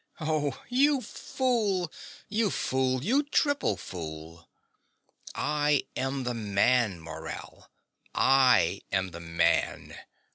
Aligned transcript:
Oh, 0.19 0.59
you 0.67 0.99
fool, 0.99 1.91
you 2.27 2.49
fool, 2.49 3.03
you 3.03 3.21
triple 3.21 3.77
fool! 3.77 4.49
I 5.35 5.83
am 5.95 6.23
the 6.23 6.33
man, 6.33 6.99
Morell: 6.99 7.69
I 8.15 8.81
am 8.91 9.11
the 9.11 9.19
man. 9.19 9.95